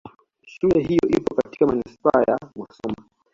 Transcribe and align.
Shule 0.45 0.83
hiyo 0.83 1.09
ipo 1.09 1.35
katika 1.35 1.67
Manispaa 1.67 2.21
ya 2.27 2.37
Musoma 2.55 3.05